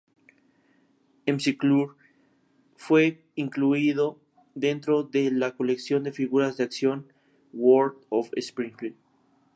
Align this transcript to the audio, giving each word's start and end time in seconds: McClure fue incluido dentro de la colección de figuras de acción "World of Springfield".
McClure 1.27 1.93
fue 2.75 3.23
incluido 3.35 4.19
dentro 4.55 5.03
de 5.03 5.29
la 5.29 5.55
colección 5.55 6.01
de 6.01 6.11
figuras 6.11 6.57
de 6.57 6.63
acción 6.63 7.13
"World 7.53 8.03
of 8.09 8.31
Springfield". 8.35 8.95